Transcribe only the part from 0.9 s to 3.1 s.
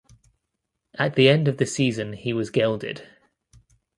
At the end of the season he was gelded.